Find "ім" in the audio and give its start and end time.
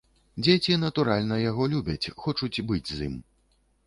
3.09-3.15